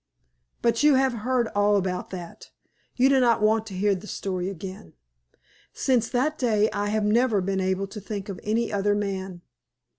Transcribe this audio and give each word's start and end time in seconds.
But 0.63 0.81
you 0.81 0.95
have 0.95 1.13
heard 1.13 1.47
all 1.49 1.75
about 1.77 2.09
that, 2.09 2.49
you 2.95 3.07
do 3.07 3.19
not 3.19 3.39
want 3.39 3.67
to 3.67 3.75
hear 3.75 3.93
the 3.93 4.07
story 4.07 4.49
again. 4.49 4.93
Since 5.73 6.09
that 6.09 6.39
day 6.39 6.71
I 6.73 6.87
have 6.87 7.05
never 7.05 7.39
been 7.39 7.61
able 7.61 7.85
to 7.85 8.01
think 8.01 8.27
of 8.27 8.39
any 8.43 8.73
other 8.73 8.95
man. 8.95 9.41